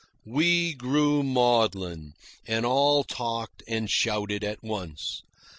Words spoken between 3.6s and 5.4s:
and shouted at once.